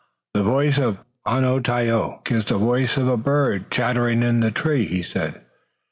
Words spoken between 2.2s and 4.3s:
is the voice of a bird chattering